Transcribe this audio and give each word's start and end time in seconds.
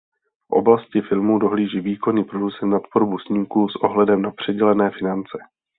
V 0.49 0.53
oblasti 0.53 1.01
filmu 1.09 1.39
dohlíží 1.39 1.79
výkonný 1.79 2.23
producent 2.23 2.69
na 2.71 2.79
tvorbu 2.79 3.19
snímku 3.19 3.69
s 3.69 3.75
ohledem 3.75 4.21
na 4.21 4.31
přidělené 4.31 4.91
finance. 4.99 5.37